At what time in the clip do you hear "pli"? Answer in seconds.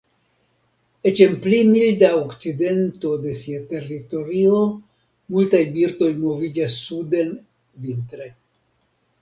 1.41-1.57